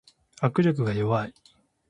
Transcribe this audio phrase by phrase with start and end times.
[0.41, 1.33] 握力が弱い